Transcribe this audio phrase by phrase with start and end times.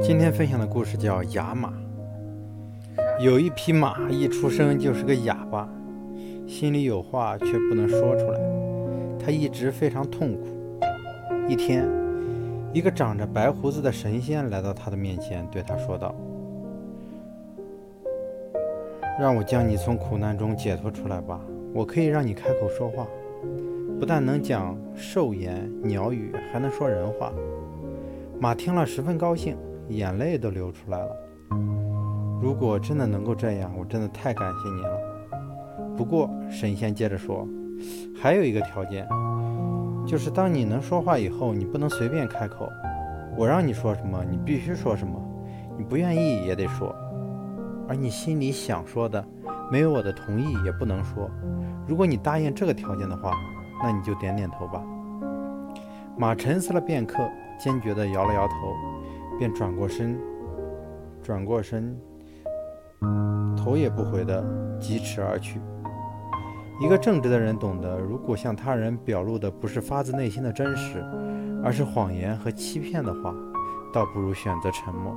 [0.00, 1.70] 今天分享的故事叫《哑马》。
[3.20, 5.68] 有一匹马一出生就是个哑巴，
[6.46, 8.38] 心里有话却不能说出来，
[9.18, 10.46] 他一直非常痛苦。
[11.48, 11.84] 一天，
[12.72, 16.14] 一个长着白胡子的神仙来到他的面前，对他说道
[19.18, 21.40] ：“让我将你从苦难中解脱出来吧，
[21.74, 23.06] 我可以让你开口说话，
[23.98, 27.32] 不但能讲兽言、鸟语，还能说人话。”
[28.40, 29.56] 马听了十分高兴。
[29.88, 31.16] 眼泪都流出来了。
[32.40, 35.96] 如果真的能够这样，我真的太感谢你了。
[35.96, 37.46] 不过，神仙接着说，
[38.20, 39.08] 还有一个条件，
[40.06, 42.68] 就是当你能说话以后，你不能随便开口。
[43.36, 45.20] 我让你说什么，你必须说什么；
[45.76, 46.94] 你不愿意也得说。
[47.88, 49.24] 而你心里想说的，
[49.70, 51.30] 没有我的同意也不能说。
[51.86, 53.32] 如果你答应这个条件的话，
[53.82, 54.82] 那你就点点头吧。
[56.16, 58.54] 马沉思了片刻，坚决地摇了摇头。
[59.38, 60.18] 便转过身，
[61.22, 61.96] 转过身，
[63.56, 64.44] 头也不回的
[64.80, 65.60] 疾驰而去。
[66.80, 71.04] 一个正直的人懂得，如果向他人表露的不是发自内心的真实，
[71.64, 73.34] 而是谎言和欺骗的话，
[73.92, 75.16] 倒不如选择沉默。